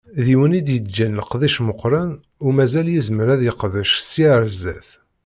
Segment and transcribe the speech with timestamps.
[0.23, 2.09] D yiwen i d-yeǧǧan leqdic meqqren
[2.47, 4.89] u mazal yezmer ad yeqdec sya ar sdat.